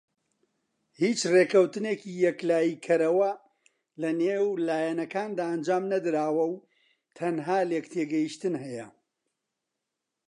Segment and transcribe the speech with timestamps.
[1.01, 3.31] هیچ ڕێککەوتنێکی یەکلایی کەرەوە
[4.01, 6.63] لەنێوان لایەنەکاندا ئەنجام نەدراوە و
[7.17, 8.87] تەنها لێکتێگەیشتن هەیە.